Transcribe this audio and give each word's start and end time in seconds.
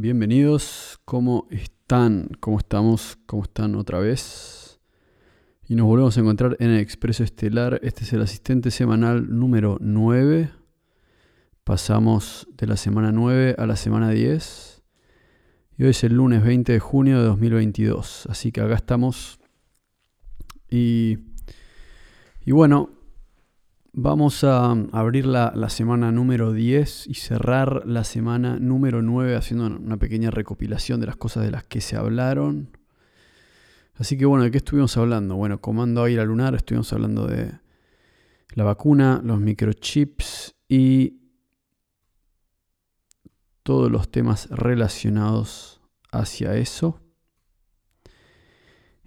bienvenidos. 0.00 0.98
¿Cómo 1.04 1.46
están? 1.50 2.30
¿Cómo 2.40 2.58
estamos? 2.58 3.18
¿Cómo 3.26 3.42
están 3.42 3.74
otra 3.74 3.98
vez? 3.98 4.80
Y 5.68 5.74
nos 5.74 5.86
volvemos 5.86 6.16
a 6.16 6.20
encontrar 6.20 6.56
en 6.58 6.70
el 6.70 6.80
Expreso 6.80 7.22
Estelar. 7.22 7.78
Este 7.82 8.04
es 8.04 8.12
el 8.14 8.22
asistente 8.22 8.70
semanal 8.70 9.38
número 9.38 9.76
9. 9.78 10.50
Pasamos 11.64 12.48
de 12.56 12.66
la 12.66 12.78
semana 12.78 13.12
9 13.12 13.56
a 13.58 13.66
la 13.66 13.76
semana 13.76 14.08
10. 14.08 14.82
Y 15.76 15.84
hoy 15.84 15.90
es 15.90 16.02
el 16.02 16.14
lunes 16.14 16.42
20 16.42 16.72
de 16.72 16.80
junio 16.80 17.18
de 17.18 17.26
2022. 17.26 18.26
Así 18.30 18.52
que 18.52 18.62
acá 18.62 18.76
estamos. 18.76 19.38
Y, 20.70 21.18
y 22.46 22.52
bueno, 22.52 22.88
Vamos 23.92 24.44
a 24.44 24.70
abrir 24.92 25.26
la, 25.26 25.68
semana 25.68 26.12
número 26.12 26.52
10 26.52 27.08
y 27.08 27.14
cerrar 27.14 27.82
la 27.86 28.04
semana 28.04 28.56
número 28.60 29.02
9 29.02 29.34
haciendo 29.34 29.66
una 29.66 29.96
pequeña 29.96 30.30
recopilación 30.30 31.00
de 31.00 31.08
las 31.08 31.16
cosas 31.16 31.42
de 31.42 31.50
las 31.50 31.64
que 31.64 31.80
se 31.80 31.96
hablaron. 31.96 32.78
Así 33.96 34.16
que 34.16 34.26
bueno, 34.26 34.44
¿de 34.44 34.52
qué 34.52 34.58
estuvimos 34.58 34.96
hablando? 34.96 35.34
Bueno, 35.34 35.60
Comando 35.60 36.04
Águila 36.04 36.24
Lunar, 36.24 36.54
estuvimos 36.54 36.92
hablando 36.92 37.26
de 37.26 37.50
la 38.54 38.62
vacuna, 38.62 39.20
los 39.24 39.40
microchips 39.40 40.54
y 40.68 41.18
todos 43.64 43.90
los 43.90 44.08
temas 44.08 44.48
relacionados 44.50 45.80
hacia 46.12 46.54
eso. 46.54 47.00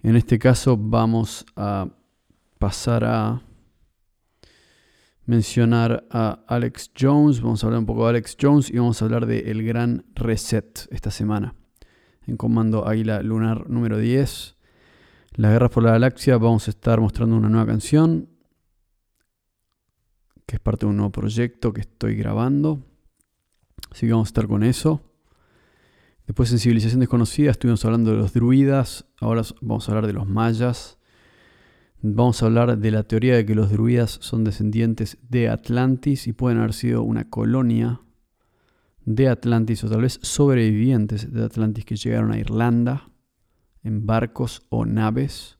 En 0.02 0.14
este 0.16 0.38
caso 0.38 0.76
vamos 0.76 1.46
a 1.56 1.88
pasar 2.58 3.04
a 3.04 3.40
mencionar 5.26 6.06
a 6.10 6.44
Alex 6.46 6.92
Jones, 6.98 7.40
vamos 7.40 7.62
a 7.62 7.66
hablar 7.66 7.80
un 7.80 7.86
poco 7.86 8.04
de 8.04 8.10
Alex 8.10 8.36
Jones 8.40 8.70
y 8.70 8.78
vamos 8.78 9.00
a 9.00 9.04
hablar 9.06 9.26
de 9.26 9.50
El 9.50 9.64
Gran 9.64 10.04
Reset 10.14 10.86
esta 10.90 11.10
semana. 11.10 11.54
En 12.26 12.36
Comando 12.36 12.86
Águila 12.86 13.22
Lunar 13.22 13.68
número 13.68 13.98
10, 13.98 14.56
La 15.34 15.50
Guerra 15.50 15.68
por 15.68 15.82
la 15.82 15.92
Galaxia, 15.92 16.36
vamos 16.36 16.68
a 16.68 16.70
estar 16.70 17.00
mostrando 17.00 17.36
una 17.36 17.48
nueva 17.48 17.66
canción 17.66 18.28
que 20.46 20.56
es 20.56 20.60
parte 20.60 20.84
de 20.84 20.90
un 20.90 20.96
nuevo 20.96 21.10
proyecto 21.10 21.72
que 21.72 21.80
estoy 21.80 22.16
grabando. 22.16 22.82
Así 23.90 24.06
que 24.06 24.12
vamos 24.12 24.28
a 24.28 24.30
estar 24.30 24.46
con 24.46 24.62
eso. 24.62 25.00
Después 26.26 26.52
en 26.52 26.58
Civilización 26.58 27.00
Desconocida 27.00 27.50
estuvimos 27.50 27.84
hablando 27.84 28.10
de 28.10 28.18
los 28.18 28.32
druidas, 28.32 29.06
ahora 29.20 29.42
vamos 29.60 29.88
a 29.88 29.92
hablar 29.92 30.06
de 30.06 30.12
los 30.12 30.26
mayas. 30.26 30.98
Vamos 32.06 32.42
a 32.42 32.46
hablar 32.46 32.76
de 32.76 32.90
la 32.90 33.04
teoría 33.04 33.34
de 33.34 33.46
que 33.46 33.54
los 33.54 33.70
druidas 33.70 34.18
son 34.20 34.44
descendientes 34.44 35.16
de 35.26 35.48
Atlantis 35.48 36.26
y 36.26 36.34
pueden 36.34 36.58
haber 36.58 36.74
sido 36.74 37.02
una 37.02 37.30
colonia 37.30 38.02
de 39.06 39.30
Atlantis 39.30 39.84
o 39.84 39.88
tal 39.88 40.02
vez 40.02 40.18
sobrevivientes 40.20 41.32
de 41.32 41.42
Atlantis 41.42 41.86
que 41.86 41.96
llegaron 41.96 42.30
a 42.30 42.36
Irlanda 42.36 43.08
en 43.82 44.04
barcos 44.04 44.66
o 44.68 44.84
naves. 44.84 45.58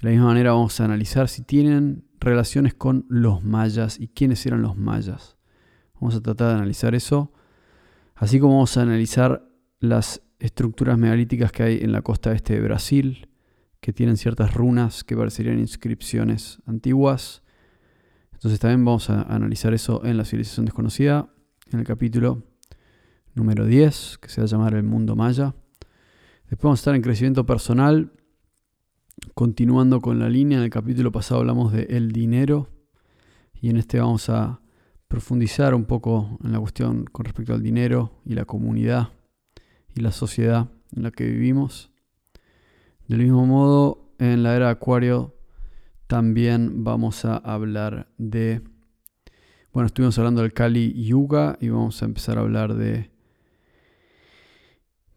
De 0.00 0.04
la 0.04 0.10
misma 0.10 0.26
manera 0.26 0.52
vamos 0.52 0.80
a 0.80 0.84
analizar 0.84 1.28
si 1.28 1.42
tienen 1.42 2.04
relaciones 2.20 2.74
con 2.74 3.04
los 3.08 3.42
mayas 3.42 3.98
y 3.98 4.06
quiénes 4.06 4.46
eran 4.46 4.62
los 4.62 4.76
mayas. 4.76 5.38
Vamos 5.94 6.14
a 6.14 6.20
tratar 6.20 6.50
de 6.50 6.54
analizar 6.54 6.94
eso, 6.94 7.32
así 8.14 8.38
como 8.38 8.54
vamos 8.54 8.76
a 8.76 8.82
analizar 8.82 9.50
las 9.80 10.22
estructuras 10.38 10.96
megalíticas 10.98 11.50
que 11.50 11.64
hay 11.64 11.78
en 11.78 11.90
la 11.90 12.02
costa 12.02 12.30
este 12.30 12.54
de 12.54 12.60
Brasil, 12.60 13.27
que 13.80 13.92
tienen 13.92 14.16
ciertas 14.16 14.54
runas 14.54 15.04
que 15.04 15.16
parecerían 15.16 15.58
inscripciones 15.58 16.60
antiguas. 16.66 17.42
Entonces 18.32 18.60
también 18.60 18.84
vamos 18.84 19.10
a 19.10 19.22
analizar 19.22 19.74
eso 19.74 20.04
en 20.04 20.16
la 20.16 20.24
civilización 20.24 20.66
desconocida, 20.66 21.28
en 21.72 21.80
el 21.80 21.86
capítulo 21.86 22.42
número 23.34 23.66
10, 23.66 24.18
que 24.18 24.28
se 24.28 24.40
va 24.40 24.46
a 24.46 24.48
llamar 24.48 24.74
El 24.74 24.82
Mundo 24.82 25.16
Maya. 25.16 25.54
Después 26.48 26.62
vamos 26.62 26.80
a 26.80 26.82
estar 26.82 26.94
en 26.94 27.02
crecimiento 27.02 27.46
personal, 27.46 28.12
continuando 29.34 30.00
con 30.00 30.18
la 30.18 30.28
línea. 30.28 30.58
En 30.58 30.64
el 30.64 30.70
capítulo 30.70 31.12
pasado 31.12 31.40
hablamos 31.40 31.72
de 31.72 31.84
el 31.90 32.12
dinero 32.12 32.68
y 33.60 33.70
en 33.70 33.76
este 33.76 34.00
vamos 34.00 34.28
a 34.28 34.60
profundizar 35.08 35.74
un 35.74 35.84
poco 35.84 36.38
en 36.44 36.52
la 36.52 36.60
cuestión 36.60 37.04
con 37.04 37.24
respecto 37.24 37.54
al 37.54 37.62
dinero 37.62 38.20
y 38.24 38.34
la 38.34 38.44
comunidad 38.44 39.08
y 39.94 40.00
la 40.00 40.12
sociedad 40.12 40.68
en 40.94 41.02
la 41.02 41.10
que 41.10 41.24
vivimos. 41.24 41.90
Del 43.08 43.20
mismo 43.20 43.46
modo, 43.46 44.12
en 44.18 44.42
la 44.42 44.54
era 44.54 44.68
Acuario 44.68 45.34
también 46.06 46.84
vamos 46.84 47.24
a 47.24 47.38
hablar 47.38 48.12
de... 48.18 48.60
Bueno, 49.72 49.86
estuvimos 49.86 50.18
hablando 50.18 50.42
del 50.42 50.52
Kali 50.52 50.92
Yuga 51.04 51.56
y 51.58 51.70
vamos 51.70 52.02
a 52.02 52.04
empezar 52.04 52.36
a 52.36 52.42
hablar 52.42 52.74
de... 52.74 53.10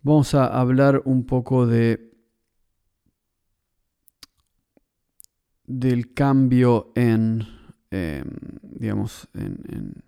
Vamos 0.04 0.34
a 0.36 0.48
hablar 0.48 1.02
un 1.04 1.26
poco 1.26 1.68
de... 1.68 2.14
del 5.66 6.14
cambio 6.14 6.94
en... 6.96 7.46
Em, 7.90 8.24
digamos, 8.62 9.28
en, 9.34 10.02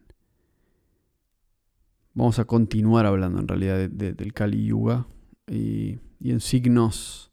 Vamos 2.13 2.39
a 2.39 2.45
continuar 2.45 3.05
hablando 3.05 3.41
en 3.41 3.47
realidad 3.47 3.89
del 3.89 4.33
Kali 4.33 4.67
Yuga 4.67 5.05
y 5.47 5.99
en 6.21 6.39
signos 6.39 7.32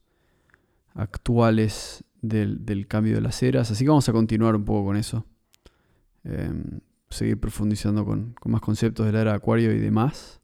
actuales 0.94 2.04
del, 2.20 2.86
cambio 2.88 3.14
de 3.14 3.20
las 3.20 3.42
eras. 3.42 3.70
Así 3.70 3.84
que 3.84 3.90
vamos 3.90 4.08
a 4.08 4.12
continuar 4.12 4.56
un 4.56 4.64
poco 4.64 4.86
con 4.86 4.96
eso. 4.96 5.24
Em, 6.24 6.80
seguir 7.08 7.40
profundizando 7.40 8.04
con, 8.04 8.34
más 8.44 8.60
conceptos 8.60 9.06
de 9.06 9.12
la 9.12 9.22
era 9.22 9.30
de 9.32 9.36
Acuario 9.36 9.72
y 9.72 9.78
demás. 9.78 10.40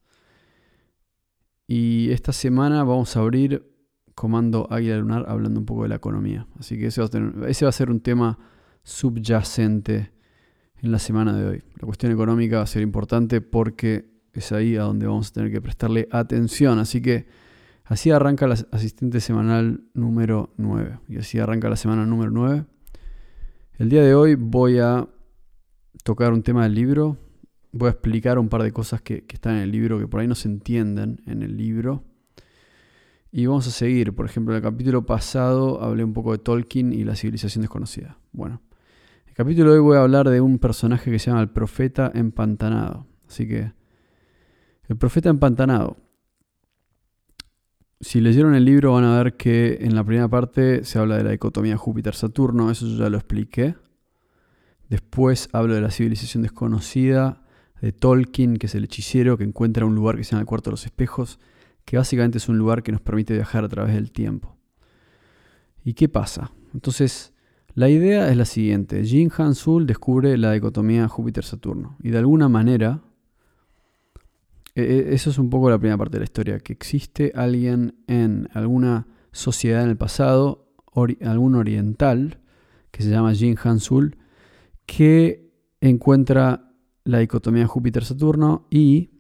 Y 1.67 2.11
esta 2.11 2.33
semana 2.33 2.85
vamos 2.85 3.17
a 3.17 3.21
abrir 3.21 3.73
Comando 4.15 4.67
Águila 4.71 4.97
Lunar 4.99 5.27
hablando 5.29 5.61
un 5.61 5.67
poco 5.67 5.83
de 5.83 5.91
la 5.91 5.97
economía. 5.97 6.47
Así 6.59 6.79
que 6.79 6.87
ese 6.87 7.03
va 7.03 7.69
a 7.69 7.73
ser 7.73 7.91
un 7.91 8.01
tema 8.01 8.39
subyacente 8.83 10.13
en 10.81 10.93
la 10.93 10.99
semana 10.99 11.37
de 11.37 11.47
hoy. 11.47 11.63
La 11.77 11.87
cuestión 11.87 12.13
económica 12.13 12.59
va 12.59 12.63
a 12.63 12.67
ser 12.67 12.83
importante 12.83 13.41
porque 13.41 14.09
es 14.33 14.53
ahí 14.53 14.77
a 14.77 14.83
donde 14.83 15.07
vamos 15.07 15.31
a 15.31 15.33
tener 15.33 15.51
que 15.51 15.61
prestarle 15.61 16.09
atención. 16.11 16.79
Así 16.79 17.01
que 17.01 17.27
Así 17.87 18.11
arranca 18.11 18.49
la 18.49 18.55
asistente 18.73 19.21
semanal 19.21 19.85
número 19.95 20.53
9. 20.57 20.99
Y 21.09 21.19
así 21.19 21.39
arranca 21.39 21.71
la 21.71 21.77
semana 21.77 22.05
número 22.05 22.33
9. 22.33 22.65
El 23.79 23.89
día 23.89 24.03
de 24.03 24.13
hoy 24.13 24.35
voy 24.35 24.81
a 24.81 25.07
tocar 26.03 26.33
un 26.33 26.43
tema 26.43 26.65
del 26.65 26.75
libro. 26.75 27.17
Voy 27.71 27.87
a 27.87 27.93
explicar 27.93 28.41
un 28.41 28.49
par 28.49 28.65
de 28.65 28.73
cosas 28.73 29.03
que, 29.03 29.25
están 29.33 29.57
en 29.57 29.63
el 29.63 29.71
libro 29.71 30.01
que 30.01 30.09
por 30.09 30.19
ahí 30.19 30.27
no 30.27 30.35
se 30.35 30.49
entienden 30.49 31.23
en 31.27 31.45
el 31.45 31.57
libro. 31.57 32.03
Y 33.31 33.47
vamos 33.47 33.69
a 33.69 33.71
seguir. 33.71 34.13
Por 34.17 34.27
ejemplo, 34.27 34.53
en 34.53 34.57
el 34.57 34.63
capítulo 34.65 35.07
pasado 35.07 35.81
hablé 35.81 36.03
un 36.03 36.13
poco 36.13 36.33
de 36.33 36.39
Tolkien 36.39 36.93
y 36.93 37.05
la 37.05 37.15
civilización 37.15 37.63
desconocida. 37.63 38.19
Bueno, 38.33 38.63
en 39.27 39.29
el 39.29 39.35
capítulo 39.37 39.71
de 39.71 39.79
hoy 39.79 39.85
voy 39.85 39.97
a 39.97 40.01
hablar 40.01 40.29
de 40.29 40.41
un 40.41 40.59
personaje 40.59 41.09
que 41.09 41.21
se 41.21 41.31
llama 41.31 41.43
el 41.43 41.51
profeta 41.51 42.11
empantanado. 42.13 43.07
Así 43.29 43.47
que, 43.47 43.73
el 44.89 44.97
profeta 44.97 45.29
empantanado 45.29 45.99
si 48.01 48.21
leyeron 48.21 48.55
el 48.55 48.65
libro 48.65 48.93
van 48.93 49.05
a 49.05 49.23
ver 49.23 49.37
que 49.37 49.79
en 49.81 49.95
la 49.95 50.05
primera 50.05 50.29
parte 50.29 50.85
se 50.85 50.99
habla 50.99 51.17
de 51.17 51.25
la 51.25 51.31
dicotomía 51.31 51.77
Júpiter-Saturno, 51.77 52.71
eso 52.71 52.87
yo 52.87 52.97
ya 52.97 53.09
lo 53.09 53.17
expliqué. 53.17 53.75
Después 54.89 55.49
hablo 55.53 55.75
de 55.75 55.81
la 55.81 55.91
civilización 55.91 56.43
desconocida, 56.43 57.43
de 57.81 57.93
Tolkien, 57.93 58.57
que 58.57 58.67
es 58.67 58.75
el 58.75 58.85
hechicero 58.85 59.37
que 59.37 59.45
encuentra 59.45 59.87
un 59.87 59.95
lugar 59.95 60.17
que 60.17 60.25
se 60.25 60.33
llama 60.33 60.41
el 60.43 60.47
Cuarto 60.47 60.71
de 60.71 60.73
los 60.73 60.85
Espejos, 60.85 61.39
que 61.85 61.97
básicamente 61.97 62.39
es 62.39 62.49
un 62.49 62.59
lugar 62.59 62.83
que 62.83 62.93
nos 62.93 63.01
permite 63.01 63.35
viajar 63.35 63.65
a 63.65 63.69
través 63.69 63.95
del 63.95 64.13
tiempo. 64.13 64.57
¿Y 65.85 65.95
qué 65.95 66.09
pasa? 66.09 66.53
Entonces, 66.75 67.33
la 67.75 67.89
idea 67.89 68.31
es 68.31 68.37
la 68.37 68.45
siguiente. 68.45 69.05
Jin 69.05 69.31
Han 69.39 69.55
Sul 69.55 69.87
descubre 69.87 70.37
la 70.37 70.53
dicotomía 70.53 71.09
Júpiter-Saturno 71.09 71.97
y 72.03 72.11
de 72.11 72.19
alguna 72.19 72.49
manera 72.49 73.03
e, 74.77 74.83
e, 74.83 75.15
eso 75.15 75.31
es 75.31 75.39
un 75.39 75.49
poco 75.49 75.71
la 75.71 75.79
primera 75.79 75.97
parte 75.97 76.17
de 76.17 76.21
la 76.21 76.25
historia, 76.25 76.61
que 76.61 76.75
existe 76.75 77.33
alguien 77.35 78.05
en 78.07 78.49
alguna 78.53 79.09
sociedad 79.33 79.83
en 79.83 79.89
el 79.89 79.97
pasado, 79.97 80.69
algún 81.23 81.55
oriental, 81.55 82.41
que 82.91 83.03
se 83.03 83.11
llama 83.11 83.35
Jin 83.35 83.57
Hansul, 83.63 84.19
que 84.85 85.51
encuentra 85.81 86.73
la 87.05 87.19
dicotomía 87.19 87.67
Júpiter-Saturno 87.67 88.67
y, 88.71 89.11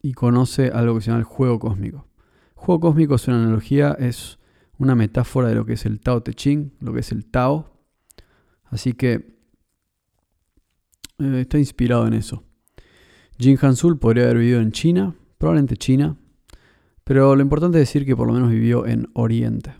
y 0.00 0.12
conoce 0.12 0.68
algo 0.68 0.94
que 0.94 1.00
se 1.00 1.06
llama 1.08 1.20
el 1.20 1.24
juego 1.24 1.58
cósmico. 1.58 2.08
El 2.50 2.62
juego 2.62 2.80
cósmico 2.80 3.16
es 3.16 3.26
una 3.28 3.38
analogía, 3.38 3.96
es 3.98 4.38
una 4.78 4.94
metáfora 4.94 5.48
de 5.48 5.56
lo 5.56 5.66
que 5.66 5.72
es 5.72 5.86
el 5.86 6.00
Tao 6.00 6.22
Te 6.22 6.34
Ching, 6.34 6.72
lo 6.80 6.92
que 6.92 7.00
es 7.00 7.10
el 7.10 7.26
Tao. 7.26 7.82
Así 8.64 8.92
que 8.92 9.38
eh, 11.18 11.40
está 11.40 11.58
inspirado 11.58 12.06
en 12.06 12.14
eso. 12.14 12.44
Jin 13.38 13.58
Hansul 13.60 13.98
podría 13.98 14.24
haber 14.24 14.38
vivido 14.38 14.60
en 14.60 14.72
China, 14.72 15.14
probablemente 15.38 15.76
China, 15.76 16.16
pero 17.04 17.36
lo 17.36 17.42
importante 17.42 17.78
es 17.78 17.88
decir 17.88 18.04
que 18.04 18.16
por 18.16 18.26
lo 18.26 18.32
menos 18.32 18.50
vivió 18.50 18.86
en 18.86 19.08
Oriente. 19.14 19.74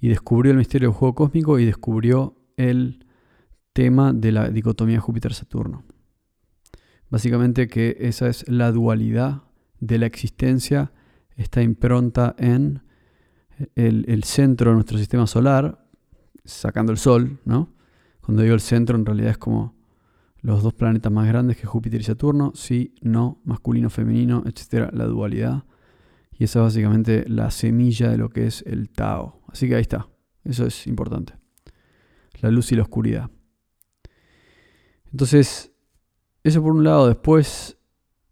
Y 0.00 0.08
descubrió 0.08 0.52
el 0.52 0.58
misterio 0.58 0.88
del 0.88 0.96
juego 0.96 1.14
cósmico 1.14 1.58
y 1.58 1.64
descubrió 1.64 2.36
el 2.56 3.04
tema 3.72 4.12
de 4.12 4.32
la 4.32 4.48
dicotomía 4.48 5.00
Júpiter-Saturno. 5.00 5.84
Básicamente 7.10 7.68
que 7.68 7.96
esa 8.00 8.28
es 8.28 8.48
la 8.48 8.72
dualidad 8.72 9.42
de 9.80 9.98
la 9.98 10.06
existencia 10.06 10.92
está 11.36 11.62
impronta 11.62 12.34
en 12.38 12.82
el, 13.74 14.24
centro 14.24 14.70
de 14.70 14.74
nuestro 14.76 14.98
sistema 14.98 15.26
solar, 15.26 15.86
sacando 16.44 16.92
el 16.92 16.98
Sol, 16.98 17.38
¿no? 17.44 17.74
Cuando 18.22 18.42
digo 18.42 18.54
el 18.54 18.60
centro, 18.60 18.96
en 18.96 19.06
realidad 19.06 19.30
es 19.30 19.38
como 19.38 19.75
los 20.46 20.62
dos 20.62 20.74
planetas 20.74 21.10
más 21.10 21.26
grandes 21.26 21.56
que 21.56 21.66
Júpiter 21.66 22.00
y 22.00 22.04
Saturno, 22.04 22.52
sí, 22.54 22.94
no, 23.02 23.40
masculino, 23.44 23.90
femenino, 23.90 24.44
etcétera, 24.46 24.90
la 24.92 25.06
dualidad. 25.06 25.64
Y 26.38 26.44
esa 26.44 26.60
es 26.60 26.66
básicamente 26.66 27.28
la 27.28 27.50
semilla 27.50 28.10
de 28.10 28.16
lo 28.16 28.30
que 28.30 28.46
es 28.46 28.62
el 28.64 28.88
Tao. 28.88 29.40
Así 29.48 29.66
que 29.66 29.74
ahí 29.74 29.82
está, 29.82 30.08
eso 30.44 30.64
es 30.64 30.86
importante. 30.86 31.32
La 32.42 32.52
luz 32.52 32.70
y 32.70 32.76
la 32.76 32.82
oscuridad. 32.82 33.28
Entonces, 35.10 35.72
eso 36.44 36.62
por 36.62 36.74
un 36.74 36.84
lado, 36.84 37.08
después 37.08 37.76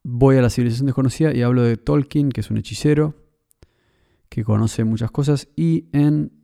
voy 0.04 0.36
a 0.36 0.42
la 0.42 0.50
civilización 0.50 0.86
desconocida 0.86 1.34
y 1.34 1.42
hablo 1.42 1.62
de 1.62 1.76
Tolkien, 1.76 2.30
que 2.30 2.42
es 2.42 2.50
un 2.50 2.58
hechicero, 2.58 3.16
que 4.28 4.44
conoce 4.44 4.84
muchas 4.84 5.10
cosas 5.10 5.48
y, 5.56 5.88
en, 5.90 6.43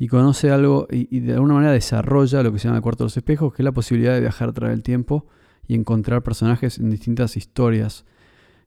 y 0.00 0.08
conoce 0.08 0.50
algo 0.50 0.88
y, 0.90 1.20
de 1.20 1.34
alguna 1.34 1.52
manera 1.52 1.72
desarrolla 1.72 2.42
lo 2.42 2.50
que 2.50 2.58
se 2.58 2.64
llama 2.64 2.78
el 2.78 2.82
cuarto 2.82 3.04
de 3.04 3.08
los 3.08 3.16
espejos, 3.18 3.52
que 3.52 3.60
es 3.60 3.64
la 3.64 3.72
posibilidad 3.72 4.14
de 4.14 4.20
viajar 4.22 4.48
a 4.48 4.52
través 4.54 4.74
del 4.74 4.82
tiempo 4.82 5.26
y 5.68 5.74
encontrar 5.74 6.22
personajes 6.22 6.78
en 6.78 6.88
distintas 6.88 7.36
historias. 7.36 8.06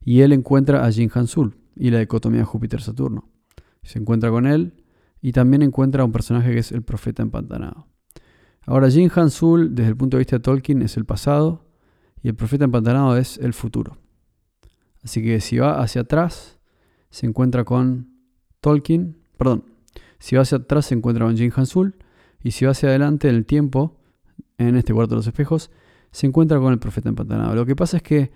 Y 0.06 0.22
él 0.22 0.32
encuentra 0.32 0.86
a 0.86 0.92
Jin 0.92 1.10
Hansul 1.12 1.56
y 1.76 1.90
la 1.90 1.98
dicotomía 1.98 2.46
Júpiter-Saturno. 2.46 3.28
Se 3.82 3.98
encuentra 3.98 4.30
con 4.30 4.46
él 4.46 4.76
y 5.22 5.32
también 5.32 5.64
encuentra 5.64 6.04
a 6.04 6.06
un 6.06 6.12
personaje 6.12 6.52
que 6.52 6.60
es 6.60 6.72
el 6.72 6.84
profeta 6.84 7.24
empantanado. 7.24 7.88
Ahora, 8.68 8.92
Jin 8.92 9.12
Hansul, 9.16 9.74
desde 9.74 9.90
el 9.90 9.98
punto 9.98 10.18
de 10.18 10.20
vista 10.20 10.36
de 10.36 10.42
Tolkien, 10.42 10.84
es 10.84 10.98
el 10.98 11.06
pasado 11.06 11.66
y 12.22 12.28
el 12.28 12.36
profeta 12.36 12.66
empantanado 12.66 13.18
es 13.18 13.40
el 13.40 13.54
futuro. 13.54 13.98
Así 15.04 15.24
que 15.24 15.42
si 15.42 15.58
va 15.58 15.82
hacia 15.82 16.02
atrás, 16.02 16.60
se 17.10 17.26
encuentra 17.26 17.64
con 17.64 18.12
Tolkien, 18.62 19.18
perdón, 19.36 19.73
si 20.24 20.38
va 20.38 20.44
hacia 20.44 20.60
atrás 20.60 20.86
se 20.86 20.96
encuentra 20.96 21.26
con 21.26 21.36
Jin 21.36 21.52
Hansul 21.54 21.98
y 22.42 22.52
si 22.52 22.64
va 22.64 22.72
hacia 22.72 22.88
adelante 22.88 23.28
en 23.28 23.36
el 23.36 23.46
tiempo, 23.46 24.00
en 24.58 24.78
este 24.78 24.94
cuarto 24.94 25.16
de 25.16 25.18
los 25.18 25.28
espejos, 25.28 25.70
se 26.12 26.28
encuentra 26.28 26.62
con 26.62 26.72
el 26.72 26.80
profeta 26.80 27.10
empantanado. 27.10 27.54
Lo 27.56 27.66
que 27.66 27.76
pasa 27.76 27.98
es 27.98 28.04
que 28.04 28.32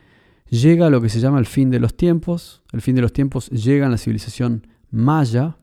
llega 0.49 0.87
a 0.87 0.89
lo 0.89 0.99
que 0.99 1.07
se 1.07 1.21
llama 1.21 1.39
el 1.39 1.45
fin 1.45 1.69
de 1.69 1.79
los 1.79 1.95
tiempos, 1.95 2.61
el 2.73 2.81
fin 2.81 2.95
de 2.95 3.01
los 3.01 3.13
tiempos 3.13 3.49
llega 3.51 3.87
a 3.87 3.89
la 3.89 3.97
civilización 3.97 4.67
maya, 4.91 5.59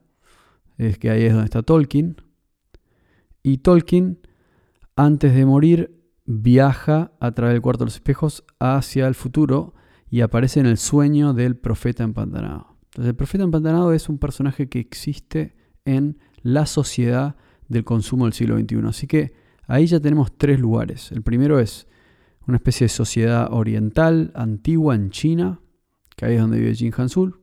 es 0.79 0.97
que 0.97 1.11
ahí 1.11 1.25
es 1.25 1.33
donde 1.33 1.45
está 1.45 1.63
Tolkien, 1.63 2.17
y 3.43 3.59
Tolkien, 3.59 4.19
antes 4.97 5.35
de 5.35 5.45
morir, 5.45 5.95
viaja 6.25 7.13
a 7.21 7.33
través 7.33 7.53
del 7.53 7.61
cuarto 7.61 7.85
de 7.85 7.89
los 7.89 7.97
espejos 7.97 8.45
hacia 8.59 9.07
el 9.09 9.15
futuro 9.15 9.75
y 10.09 10.23
aparece 10.23 10.59
en 10.59 10.65
el 10.65 10.79
sueño 10.79 11.35
del 11.35 11.59
profeta 11.59 12.03
empantanado. 12.03 12.79
Entonces 12.85 13.11
el 13.11 13.15
profeta 13.15 13.45
empantanado 13.45 13.93
es 13.93 14.09
un 14.09 14.17
personaje 14.17 14.71
que 14.71 14.79
existe 14.79 15.64
en 15.85 16.19
la 16.43 16.67
sociedad 16.67 17.37
del 17.69 17.85
consumo 17.85 18.25
del 18.25 18.35
siglo 18.35 18.59
XXI. 18.59 18.77
Así 18.87 19.07
que 19.07 19.33
ahí 19.67 19.87
ya 19.87 20.01
tenemos 20.01 20.37
tres 20.37 20.61
lugares. 20.61 21.13
El 21.13 21.23
primero 21.23 21.59
es 21.59 21.87
una 22.47 22.59
especie 22.59 22.87
de 22.87 22.91
sociedad 22.91 23.53
oriental 23.53 24.33
antigua 24.35 24.95
en 24.95 25.11
China, 25.11 25.61
que 26.17 26.27
ahí 26.27 26.35
es 26.35 26.41
donde 26.41 26.59
vive 26.59 26.75
Jin 26.75 26.93
Hansul. 26.97 27.41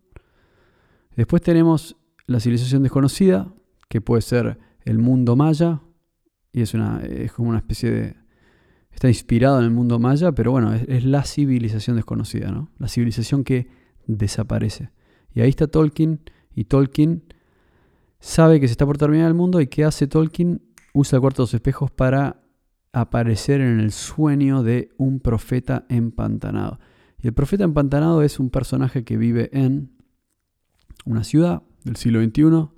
Después 1.15 1.41
tenemos 1.41 1.97
la 2.27 2.39
civilización 2.39 2.83
desconocida, 2.83 3.51
que 3.89 3.99
puede 3.99 4.21
ser 4.21 4.57
el 4.85 4.99
mundo 4.99 5.35
maya, 5.35 5.81
y 6.53 6.61
es, 6.61 6.73
una, 6.73 7.01
es 7.01 7.31
como 7.33 7.49
una 7.49 7.59
especie 7.59 7.91
de... 7.91 8.15
Está 8.91 9.07
inspirado 9.07 9.59
en 9.59 9.65
el 9.65 9.71
mundo 9.71 9.99
maya, 9.99 10.33
pero 10.33 10.51
bueno, 10.51 10.73
es, 10.73 10.83
es 10.87 11.05
la 11.05 11.23
civilización 11.23 11.95
desconocida, 11.95 12.51
¿no? 12.51 12.69
La 12.77 12.87
civilización 12.87 13.43
que 13.43 13.69
desaparece. 14.05 14.91
Y 15.33 15.41
ahí 15.41 15.49
está 15.49 15.67
Tolkien, 15.67 16.21
y 16.53 16.65
Tolkien 16.65 17.23
sabe 18.21 18.61
que 18.61 18.67
se 18.67 18.71
está 18.71 18.85
por 18.85 18.97
terminar 18.97 19.27
el 19.27 19.33
mundo, 19.33 19.59
y 19.59 19.67
¿qué 19.67 19.83
hace 19.83 20.07
Tolkien? 20.07 20.61
Usa 20.93 21.17
el 21.17 21.21
cuarto 21.21 21.41
de 21.41 21.43
los 21.43 21.53
espejos 21.53 21.91
para 21.91 22.43
aparecer 22.93 23.61
en 23.61 23.79
el 23.79 23.91
sueño 23.91 24.63
de 24.63 24.89
un 24.97 25.19
profeta 25.19 25.85
empantanado. 25.89 26.79
Y 27.21 27.27
el 27.27 27.33
profeta 27.33 27.63
empantanado 27.63 28.21
es 28.23 28.39
un 28.39 28.49
personaje 28.49 29.03
que 29.03 29.17
vive 29.17 29.49
en 29.53 29.91
una 31.05 31.23
ciudad 31.23 31.63
del 31.83 31.95
siglo 31.95 32.23
XXI, 32.23 32.69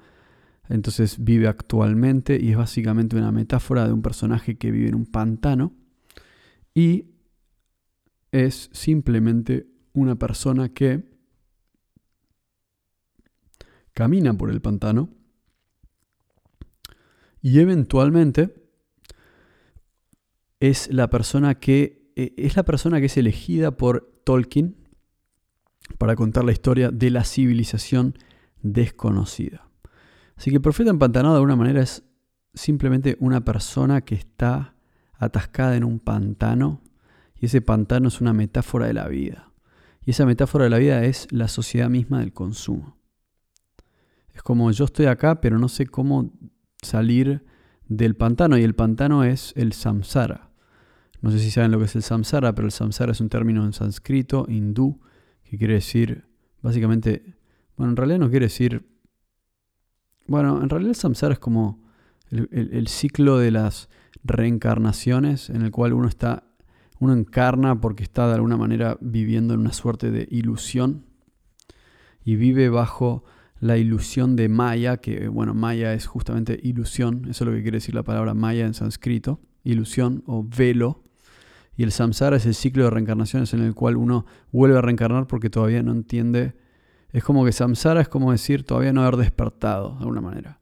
entonces 0.70 1.24
vive 1.24 1.48
actualmente 1.48 2.40
y 2.42 2.52
es 2.52 2.58
básicamente 2.58 3.18
una 3.18 3.32
metáfora 3.32 3.86
de 3.86 3.94
un 3.94 4.02
personaje 4.02 4.58
que 4.58 4.72
vive 4.72 4.88
en 4.90 4.96
un 4.96 5.06
pantano 5.06 5.74
y 6.74 7.12
es 8.32 8.70
simplemente 8.72 9.68
una 9.92 10.16
persona 10.16 10.70
que 10.70 11.04
camina 13.94 14.34
por 14.34 14.50
el 14.50 14.62
pantano 14.62 15.10
y 17.44 17.60
eventualmente 17.60 18.56
es 20.62 20.92
la 20.92 21.10
persona 21.10 21.56
que 21.56 22.12
eh, 22.16 22.34
es 22.38 22.56
la 22.56 22.64
persona 22.64 23.00
que 23.00 23.08
es 23.08 23.18
elegida 23.18 23.76
por 23.76 24.22
Tolkien 24.24 24.78
para 25.98 26.16
contar 26.16 26.46
la 26.46 26.54
historia 26.54 26.90
de 26.90 27.10
la 27.10 27.26
civilización 27.26 28.18
desconocida. 28.62 29.70
Así 30.38 30.52
que 30.52 30.56
el 30.56 30.62
profeta 30.62 30.90
empantanado 30.90 31.36
de 31.36 31.40
alguna 31.40 31.58
manera 31.58 31.82
es 31.82 32.04
simplemente 32.54 33.18
una 33.20 33.44
persona 33.44 34.02
que 34.02 34.16
está 34.16 34.76
atascada 35.16 35.76
en 35.76 35.84
un 35.84 36.00
pantano 36.00 36.82
y 37.36 37.48
ese 37.48 37.62
pantano 37.62 38.08
es 38.08 38.22
una 38.22 38.32
metáfora 38.32 38.88
de 38.88 38.94
la 38.94 39.10
vida. 39.10 39.52
Y 40.06 40.12
esa 40.12 40.26
metáfora 40.26 40.64
de 40.64 40.70
la 40.70 40.78
vida 40.78 41.04
es 41.04 41.28
la 41.30 41.50
sociedad 41.50 41.90
misma 41.90 42.22
del 42.22 42.32
consumo. 42.32 42.98
Es 44.34 44.42
como 44.42 44.72
yo 44.72 44.86
estoy 44.86 45.08
acá, 45.08 45.42
pero 45.42 45.60
no 45.60 45.68
sé 45.68 45.88
cómo 45.88 46.32
salir 46.84 47.44
del 47.88 48.16
pantano. 48.16 48.58
Y 48.58 48.64
el 48.64 48.76
pantano 48.76 49.24
es 49.24 49.54
el 49.56 49.74
samsara. 49.74 50.50
No 51.22 51.32
sé 51.32 51.40
si 51.40 51.52
saben 51.52 51.72
lo 51.72 51.80
que 51.80 51.86
es 51.86 51.96
el 51.96 52.04
samsara, 52.04 52.54
pero 52.54 52.66
el 52.66 52.72
samsara 52.72 53.12
es 53.12 53.22
un 53.22 53.30
término 53.30 53.64
en 53.66 53.74
sánscrito, 53.74 54.46
hindú, 54.50 55.00
que 55.44 55.58
quiere 55.58 55.76
decir, 55.76 56.26
básicamente, 56.62 57.36
bueno, 57.78 57.92
en 57.92 57.98
realidad 57.98 58.20
no 58.20 58.30
quiere 58.30 58.48
decir, 58.48 58.86
bueno, 60.28 60.62
en 60.62 60.70
realidad 60.70 60.90
el 60.90 60.96
samsara 60.96 61.34
es 61.34 61.40
como 61.40 61.84
el, 62.30 62.88
ciclo 62.88 63.38
de 63.38 63.52
las 63.52 63.90
reencarnaciones 64.24 65.50
en 65.50 65.62
el 65.62 65.72
cual 65.72 65.94
uno 65.94 66.08
está, 66.08 66.44
uno 67.00 67.14
encarna 67.14 67.80
porque 67.80 68.04
está 68.04 68.28
de 68.28 68.36
alguna 68.36 68.58
manera 68.58 68.98
viviendo 69.02 69.54
en 69.54 69.62
una 69.62 69.74
suerte 69.74 70.12
de 70.12 70.28
ilusión 70.32 71.06
y 72.26 72.36
vive 72.36 72.70
bajo 72.70 73.24
la 73.64 73.78
ilusión 73.78 74.36
de 74.36 74.50
Maya, 74.50 74.98
que 74.98 75.30
bueno, 75.30 75.54
Maya 75.54 75.94
es 75.94 76.06
justamente 76.06 76.60
ilusión, 76.62 77.28
eso 77.30 77.46
es 77.46 77.48
lo 77.50 77.56
que 77.56 77.62
quiere 77.62 77.78
decir 77.78 77.96
la 77.96 78.04
palabra 78.04 78.34
Maya 78.34 78.66
en 78.66 78.74
sánscrito, 78.74 79.40
ilusión 79.64 80.22
o 80.28 80.44
velo. 80.44 81.06
Y 81.78 81.84
el 81.84 81.94
samsara 81.94 82.36
es 82.36 82.46
el 82.46 82.56
ciclo 82.56 82.84
de 82.84 82.90
reencarnaciones 82.90 83.54
en 83.54 83.62
el 83.62 83.74
cual 83.74 83.96
uno 83.96 84.26
vuelve 84.52 84.78
a 84.78 84.82
reencarnar 84.82 85.28
porque 85.28 85.50
todavía 85.50 85.82
no 85.82 85.94
entiende. 85.94 86.56
Es 87.14 87.24
como 87.24 87.46
que 87.46 87.54
samsara 87.54 88.02
es 88.02 88.10
como 88.10 88.34
decir 88.34 88.66
todavía 88.66 88.92
no 88.92 89.02
haber 89.02 89.16
despertado, 89.16 89.92
de 89.94 90.00
alguna 90.00 90.20
manera. 90.20 90.60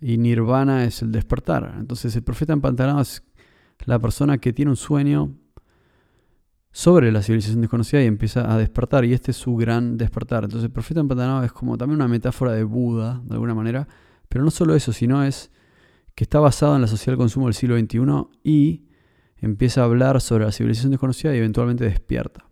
Y 0.00 0.18
nirvana 0.18 0.84
es 0.84 1.02
el 1.02 1.12
despertar. 1.12 1.76
Entonces 1.78 2.16
el 2.16 2.24
profeta 2.24 2.52
empantanado 2.52 3.00
es 3.00 3.22
la 3.84 4.00
persona 4.00 4.38
que 4.38 4.52
tiene 4.52 4.72
un 4.72 4.76
sueño 4.76 5.36
sobre 6.70 7.10
la 7.12 7.22
civilización 7.22 7.60
desconocida 7.60 8.02
y 8.02 8.06
empieza 8.06 8.52
a 8.52 8.58
despertar. 8.58 9.04
Y 9.04 9.12
este 9.12 9.30
es 9.30 9.36
su 9.36 9.56
gran 9.56 9.96
despertar. 9.96 10.44
Entonces 10.44 10.66
el 10.66 10.72
profeta 10.72 11.00
empantanado 11.00 11.44
es 11.44 11.52
como 11.52 11.76
también 11.76 11.96
una 11.96 12.08
metáfora 12.08 12.52
de 12.52 12.64
Buda, 12.64 13.20
de 13.24 13.34
alguna 13.34 13.54
manera. 13.54 13.88
Pero 14.28 14.44
no 14.44 14.50
solo 14.50 14.74
eso, 14.74 14.92
sino 14.92 15.24
es 15.24 15.50
que 16.14 16.24
está 16.24 16.40
basado 16.40 16.74
en 16.74 16.82
la 16.82 16.88
sociedad 16.88 17.12
del 17.12 17.18
consumo 17.18 17.46
del 17.46 17.54
siglo 17.54 17.78
XXI 17.78 18.38
y 18.42 18.84
empieza 19.36 19.82
a 19.82 19.84
hablar 19.84 20.20
sobre 20.20 20.44
la 20.44 20.52
civilización 20.52 20.90
desconocida 20.90 21.34
y 21.34 21.38
eventualmente 21.38 21.84
despierta. 21.84 22.44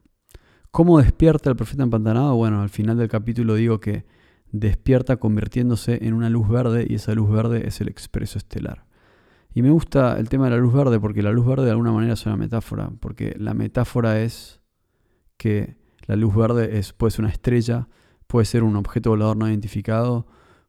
¿Cómo 0.70 1.00
despierta 1.00 1.50
el 1.50 1.56
profeta 1.56 1.82
empantanado? 1.82 2.34
Bueno, 2.36 2.62
al 2.62 2.68
final 2.68 2.96
del 2.96 3.08
capítulo 3.08 3.54
digo 3.54 3.80
que 3.80 4.04
despierta 4.52 5.16
convirtiéndose 5.16 5.98
en 6.04 6.14
una 6.14 6.30
luz 6.30 6.48
verde 6.48 6.86
y 6.88 6.94
esa 6.94 7.14
luz 7.14 7.30
verde 7.30 7.66
es 7.66 7.80
el 7.80 7.88
expreso 7.88 8.38
estelar. 8.38 8.84
Y 9.56 9.62
me 9.62 9.70
gusta 9.70 10.18
el 10.18 10.28
tema 10.28 10.44
de 10.44 10.50
la 10.50 10.58
luz 10.58 10.74
verde 10.74 11.00
porque 11.00 11.22
la 11.22 11.32
luz 11.32 11.46
verde 11.46 11.64
de 11.64 11.70
alguna 11.70 11.90
manera 11.90 12.12
es 12.12 12.26
una 12.26 12.36
metáfora, 12.36 12.90
porque 13.00 13.34
la 13.38 13.54
metáfora 13.54 14.20
es 14.20 14.60
que 15.38 15.78
la 16.06 16.14
luz 16.14 16.36
verde 16.36 16.76
es, 16.76 16.92
puede 16.92 17.12
ser 17.12 17.24
una 17.24 17.32
estrella, 17.32 17.88
puede 18.26 18.44
ser 18.44 18.64
un 18.64 18.76
objeto 18.76 19.08
volador 19.08 19.38
no 19.38 19.48
identificado, 19.48 20.26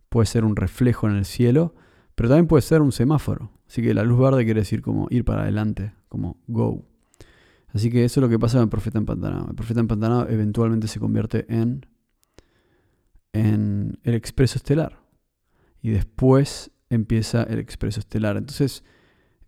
puede 0.08 0.25
ser 0.25 0.46
un 0.46 0.56
reflejo 0.56 1.06
en 1.10 1.17
el 1.17 1.25
cielo, 1.25 1.75
pero 2.15 2.29
también 2.29 2.48
puede 2.48 2.62
ser 2.62 2.82
un 2.82 2.94
semáforo. 2.94 3.51
Así 3.67 3.82
que 3.82 3.94
la 3.94 4.03
luz 4.03 4.20
verde 4.20 4.46
quiere 4.46 4.62
decir 4.62 4.82
como 4.82 5.08
ir 5.10 5.25
para 5.25 5.41
adelante, 5.41 5.94
como 6.08 6.39
go. 6.48 6.86
Así 7.74 7.91
que 7.91 8.06
eso 8.06 8.22
es 8.22 8.22
lo 8.22 8.29
que 8.29 8.39
pasa 8.39 8.56
con 8.56 8.63
el 8.63 8.70
profeta 8.70 9.00
empantanado. 9.00 9.50
El 9.50 9.56
profeta 9.56 9.82
empantanado 9.82 10.29
eventualmente 10.29 10.88
se 10.88 11.01
convierte 11.01 11.46
en, 11.53 11.86
en 13.34 14.00
el 14.03 14.13
expreso 14.13 14.56
estelar. 14.56 15.01
Y 15.82 15.89
después 15.89 16.72
empieza 16.89 17.44
el 17.44 17.60
expreso 17.60 18.00
estelar. 18.00 18.38
Entonces, 18.38 18.84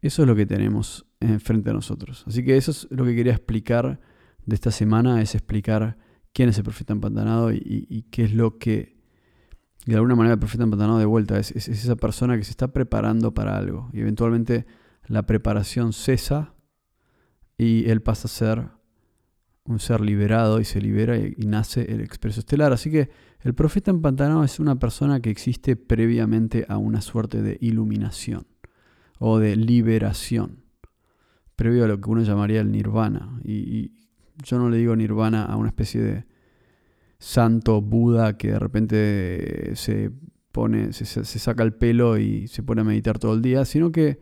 eso 0.02 0.22
es 0.24 0.28
lo 0.28 0.36
que 0.36 0.46
tenemos 0.46 1.06
frente 1.40 1.70
a 1.70 1.74
nosotros. 1.74 2.24
Así 2.28 2.44
que 2.44 2.58
eso 2.58 2.72
es 2.72 2.88
lo 2.90 3.06
que 3.06 3.16
quería 3.16 3.34
explicar 3.34 4.00
de 4.46 4.56
esta 4.56 4.72
semana, 4.72 5.22
es 5.22 5.36
explicar 5.36 5.98
quién 6.34 6.50
es 6.50 6.58
el 6.58 6.64
profeta 6.64 6.94
empantanado 6.94 7.52
y, 7.52 8.06
qué 8.12 8.24
es 8.24 8.34
lo 8.34 8.58
que, 8.58 8.98
de 9.86 9.96
alguna 9.96 10.16
manera, 10.16 10.34
el 10.34 10.40
profeta 10.40 10.64
empantanado 10.64 11.00
de 11.00 11.06
vuelta 11.06 11.38
es, 11.40 11.52
es, 11.52 11.68
esa 11.68 11.96
persona 11.96 12.38
que 12.38 12.44
se 12.44 12.52
está 12.52 12.72
preparando 12.72 13.34
para 13.34 13.58
algo 13.58 13.90
y 13.94 14.00
eventualmente 14.00 14.66
la 15.08 15.26
preparación 15.26 15.92
cesa 15.94 16.54
y 17.58 17.90
él 17.90 18.02
pasa 18.02 18.28
a 18.28 18.32
ser 18.32 18.70
un 19.70 19.80
ser 19.80 20.02
liberado 20.02 20.60
y 20.60 20.66
se 20.66 20.82
libera 20.82 21.16
y, 21.16 21.36
nace 21.46 21.94
el 21.94 22.02
expreso 22.02 22.40
estelar. 22.40 22.74
Así 22.74 22.90
que 22.90 23.10
el 23.42 23.54
profeta 23.54 23.92
empantanado 23.92 24.44
es 24.44 24.60
una 24.60 24.80
persona 24.80 25.22
que 25.22 25.30
existe 25.30 25.76
previamente 25.76 26.66
a 26.68 26.78
una 26.78 27.02
suerte 27.02 27.44
de 27.44 27.58
iluminación 27.62 28.48
o 29.20 29.38
de 29.38 29.56
liberación, 29.56 30.64
previo 31.56 31.86
a 31.86 31.88
lo 31.88 32.02
que 32.02 32.10
uno 32.10 32.24
llamaría 32.24 32.62
el 32.62 32.72
nirvana. 32.72 33.40
Y, 33.44 33.94
yo 34.42 34.58
no 34.58 34.70
le 34.70 34.78
digo 34.78 34.96
nirvana 34.96 35.44
a 35.44 35.58
una 35.58 35.68
especie 35.68 36.02
de 36.02 36.26
santo 37.18 37.82
Buda 37.82 38.38
que 38.38 38.54
de 38.54 38.60
repente 38.60 39.76
se 39.76 40.12
pone, 40.54 40.94
se, 40.94 41.06
se 41.06 41.40
saca 41.40 41.62
el 41.62 41.74
pelo 41.74 42.18
y 42.18 42.48
se 42.48 42.64
pone 42.64 42.80
a 42.80 42.86
meditar 42.86 43.20
todo 43.20 43.34
el 43.34 43.42
día, 43.42 43.66
sino 43.66 43.92
que 43.92 44.22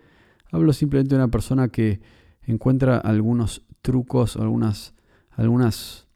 hablo 0.52 0.74
simplemente 0.74 1.14
de 1.14 1.22
una 1.22 1.30
persona 1.30 1.68
que 1.68 2.02
encuentra 2.42 2.98
algunos 2.98 3.62
trucos, 3.84 4.38
algunas 4.38 4.96
algunas 5.38 6.08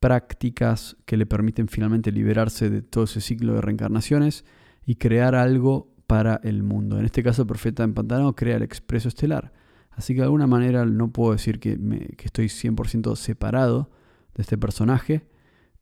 prácticas 0.00 0.96
que 1.04 1.16
le 1.16 1.26
permiten 1.26 1.68
finalmente 1.68 2.10
liberarse 2.10 2.68
de 2.70 2.82
todo 2.82 3.04
ese 3.04 3.20
ciclo 3.20 3.54
de 3.54 3.60
reencarnaciones 3.60 4.44
y 4.84 4.96
crear 4.96 5.36
algo 5.36 5.94
para 6.08 6.40
el 6.42 6.62
mundo. 6.64 6.98
En 6.98 7.04
este 7.04 7.22
caso, 7.22 7.42
el 7.42 7.48
profeta 7.48 7.84
empantanado 7.84 8.34
crea 8.34 8.56
el 8.56 8.62
expreso 8.62 9.08
estelar. 9.08 9.52
Así 9.90 10.14
que 10.14 10.20
de 10.20 10.24
alguna 10.24 10.46
manera 10.46 10.84
no 10.86 11.12
puedo 11.12 11.32
decir 11.32 11.60
que, 11.60 11.78
estoy 12.24 12.46
100% 12.46 13.14
separado 13.14 13.90
de 14.34 14.42
este 14.42 14.56
personaje, 14.58 15.28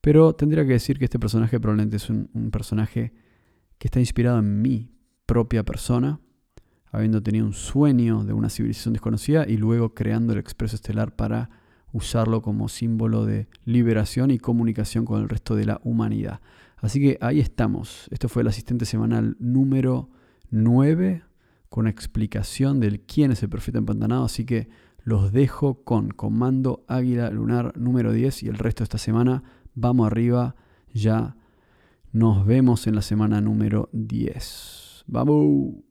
pero 0.01 0.35
tendría 0.35 0.67
que 0.67 0.73
decir 0.73 0.99
que 0.99 1.05
este 1.05 1.19
personaje 1.19 1.61
probablemente 1.61 1.97
es 1.97 2.11
un, 2.11 2.29
un 2.35 2.51
personaje 2.51 3.15
que 3.79 3.87
está 3.87 4.01
inspirado 4.01 4.41
en 4.41 4.61
mi 4.61 4.93
propia 5.27 5.65
persona, 5.65 6.21
habiendo 6.91 7.23
tenido 7.23 7.47
un 7.47 7.55
sueño 7.55 8.25
de 8.25 8.33
una 8.33 8.51
civilización 8.51 8.93
desconocida 8.95 9.47
y 9.47 9.57
luego 9.57 9.95
creando 9.95 10.33
el 10.33 10.41
expreso 10.41 10.75
estelar 10.75 11.15
para 11.15 11.51
usarlo 11.93 12.43
como 12.43 12.69
símbolo 12.69 13.25
de 13.27 13.49
liberación 13.65 14.31
y 14.31 14.39
comunicación 14.39 15.05
con 15.05 15.23
el 15.23 15.29
resto 15.29 15.57
de 15.57 15.67
la 15.67 15.81
humanidad. 15.85 16.41
Así 16.77 17.01
que 17.01 17.19
ahí 17.21 17.41
estamos. 17.41 18.09
Esto 18.11 18.29
fue 18.29 18.43
el 18.43 18.49
asistente 18.49 18.85
semanal 18.85 19.37
número 19.39 20.09
9 20.51 21.23
con 21.69 21.87
explicación 21.87 22.81
del 22.81 23.01
quién 23.01 23.33
es 23.33 23.43
el 23.43 23.49
profeta 23.49 23.79
empantanado. 23.79 24.25
Así 24.25 24.45
que 24.45 24.69
los 25.03 25.33
dejo 25.33 25.83
con 25.85 26.11
Comando 26.11 26.85
Águila 26.89 27.31
Lunar 27.31 27.77
número 27.77 28.13
10 28.13 28.45
y 28.45 28.49
el 28.49 28.59
resto 28.59 28.81
de 28.81 28.85
esta 28.85 28.99
semana 28.99 29.43
vamos 29.75 30.07
arriba. 30.07 30.57
Ya 30.93 31.37
nos 32.13 32.45
vemos 32.45 32.87
en 32.87 32.97
la 32.97 33.03
semana 33.03 33.41
número 33.41 33.89
10. 33.93 35.05
¡Vamos! 35.07 35.90